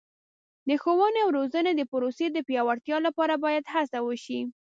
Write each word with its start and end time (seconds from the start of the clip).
د 0.67 0.69
ښوونې 0.81 1.19
او 1.25 1.29
روزنې 1.37 1.71
د 1.75 1.81
پروسې 1.91 2.27
د 2.31 2.37
پیاوړتیا 2.47 2.97
لپاره 3.07 3.33
باید 3.43 3.71
هڅه 3.73 3.99
وشي. 4.07 4.39